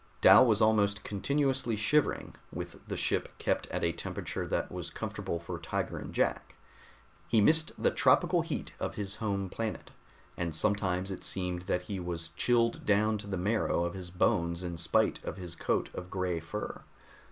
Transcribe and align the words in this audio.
Dal 0.19 0.43
was 0.47 0.61
almost 0.63 1.03
continuously 1.03 1.75
shivering, 1.75 2.33
with 2.51 2.79
the 2.87 2.97
ship 2.97 3.29
kept 3.37 3.67
at 3.67 3.83
a 3.83 3.91
temperature 3.91 4.47
that 4.47 4.71
was 4.71 4.89
comfortable 4.89 5.37
for 5.39 5.59
Tiger 5.59 5.99
and 5.99 6.11
Jack; 6.11 6.55
he 7.27 7.39
missed 7.39 7.73
the 7.77 7.91
tropical 7.91 8.41
heat 8.41 8.73
of 8.79 8.95
his 8.95 9.17
home 9.17 9.47
planet, 9.47 9.91
and 10.35 10.55
sometimes 10.55 11.11
it 11.11 11.23
seemed 11.23 11.61
that 11.67 11.83
he 11.83 11.99
was 11.99 12.29
chilled 12.29 12.83
down 12.83 13.19
to 13.19 13.27
the 13.27 13.37
marrow 13.37 13.83
of 13.83 13.93
his 13.93 14.09
bones 14.09 14.63
in 14.63 14.75
spite 14.75 15.23
of 15.23 15.37
his 15.37 15.55
coat 15.55 15.93
of 15.93 16.09
gray 16.09 16.39
fur. 16.39 16.81